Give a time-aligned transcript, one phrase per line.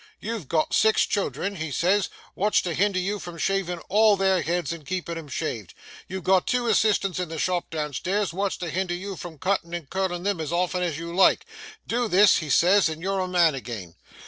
[0.19, 4.73] you've got six children," he says, "wot's to hinder you from shavin' all their heads
[4.73, 5.75] and keepin' 'em shaved?
[6.07, 9.75] you've got two assistants in the shop down stairs, wot's to hinder you from cuttin'
[9.75, 11.45] and curlin' them as often as you like?
[11.85, 13.93] Do this," he says, "and you're a man agin."